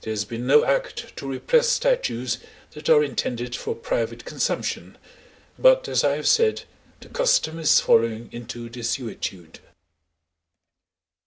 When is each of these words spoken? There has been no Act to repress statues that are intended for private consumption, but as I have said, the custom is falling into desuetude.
There 0.00 0.10
has 0.10 0.24
been 0.24 0.46
no 0.46 0.64
Act 0.64 1.14
to 1.18 1.28
repress 1.28 1.68
statues 1.68 2.38
that 2.70 2.88
are 2.88 3.04
intended 3.04 3.54
for 3.54 3.74
private 3.74 4.24
consumption, 4.24 4.96
but 5.58 5.86
as 5.86 6.02
I 6.02 6.16
have 6.16 6.26
said, 6.26 6.62
the 7.00 7.10
custom 7.10 7.58
is 7.58 7.78
falling 7.78 8.30
into 8.32 8.70
desuetude. 8.70 9.58